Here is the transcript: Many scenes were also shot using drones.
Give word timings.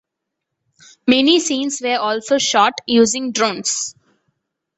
Many 1.05 1.39
scenes 1.39 1.79
were 1.79 1.97
also 1.97 2.39
shot 2.39 2.73
using 2.87 3.33
drones. 3.33 3.93